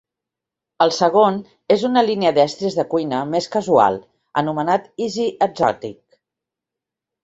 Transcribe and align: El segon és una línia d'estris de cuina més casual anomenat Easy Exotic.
El 0.85 0.93
segon 0.99 1.37
és 1.75 1.83
una 1.91 2.03
línia 2.09 2.33
d'estris 2.39 2.79
de 2.81 2.87
cuina 2.95 3.21
més 3.37 3.51
casual 3.59 4.03
anomenat 4.45 4.93
Easy 5.09 5.31
Exotic. 5.51 6.23